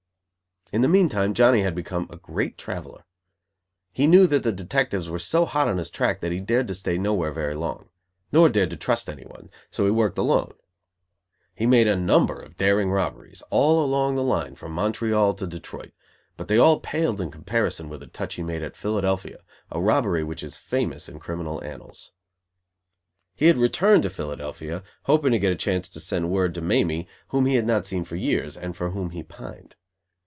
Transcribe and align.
In 0.73 0.81
the 0.83 0.87
meantime 0.87 1.33
Johnny 1.33 1.63
had 1.63 1.75
become 1.75 2.07
a 2.09 2.15
great 2.15 2.57
traveller. 2.57 3.03
He 3.91 4.07
knew 4.07 4.25
that 4.27 4.43
the 4.43 4.53
detectives 4.53 5.09
were 5.09 5.19
so 5.19 5.43
hot 5.43 5.67
on 5.67 5.77
his 5.77 5.89
track 5.89 6.21
that 6.21 6.31
he 6.31 6.39
dared 6.39 6.69
to 6.69 6.75
stay 6.75 6.97
nowhere 6.97 7.33
very 7.33 7.55
long; 7.55 7.89
nor 8.31 8.47
dared 8.47 8.69
to 8.69 8.77
trust 8.77 9.09
anyone: 9.09 9.49
so 9.69 9.83
he 9.83 9.91
worked 9.91 10.17
alone. 10.17 10.53
He 11.53 11.65
made 11.65 11.87
a 11.89 11.97
number 11.97 12.39
of 12.39 12.55
daring 12.55 12.89
robberies, 12.89 13.43
all 13.49 13.83
along 13.83 14.15
the 14.15 14.23
line 14.23 14.55
from 14.55 14.71
Montreal 14.71 15.33
to 15.33 15.45
Detroit, 15.45 15.91
but 16.37 16.47
they 16.47 16.57
all 16.57 16.79
paled 16.79 17.19
in 17.19 17.31
comparison 17.31 17.89
with 17.89 18.01
a 18.01 18.07
touch 18.07 18.35
he 18.35 18.41
made 18.43 18.63
at 18.63 18.77
Philadelphia, 18.77 19.39
a 19.71 19.81
robbery 19.81 20.23
which 20.23 20.41
is 20.41 20.55
famous 20.55 21.09
in 21.09 21.19
criminal 21.19 21.61
annals. 21.65 22.13
He 23.35 23.47
had 23.47 23.57
returned 23.57 24.03
to 24.03 24.09
Philadelphia, 24.09 24.83
hoping 25.03 25.33
to 25.33 25.39
get 25.39 25.51
a 25.51 25.55
chance 25.57 25.89
to 25.89 25.99
send 25.99 26.31
word 26.31 26.53
to 26.55 26.61
Mamie, 26.61 27.09
whom 27.27 27.45
he 27.45 27.55
had 27.55 27.67
not 27.67 27.85
seen 27.85 28.05
for 28.05 28.15
years, 28.15 28.55
and 28.55 28.73
for 28.73 28.91
whom 28.91 29.09
he 29.09 29.21
pined. 29.21 29.75